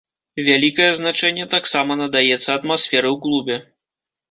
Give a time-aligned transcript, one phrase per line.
[0.45, 3.57] Вялікае значэнне таксама надаецца атмасферы ў клубе.